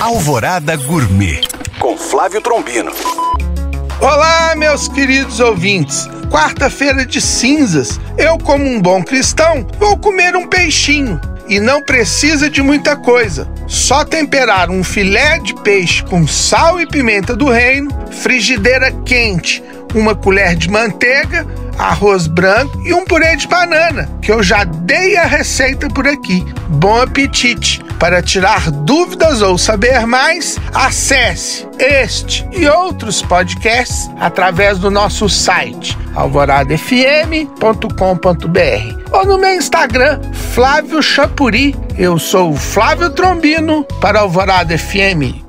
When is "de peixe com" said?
15.40-16.28